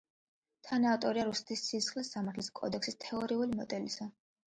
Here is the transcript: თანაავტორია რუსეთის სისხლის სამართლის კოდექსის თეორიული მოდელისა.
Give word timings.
თანაავტორია 0.67 1.25
რუსეთის 1.27 1.65
სისხლის 1.65 2.09
სამართლის 2.15 2.49
კოდექსის 2.61 2.97
თეორიული 3.05 3.59
მოდელისა. 3.61 4.09